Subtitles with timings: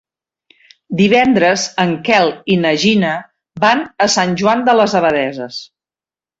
[1.01, 3.13] Divendres en Quel i na Gina
[3.67, 5.65] van a Sant Joan de les Abadesses.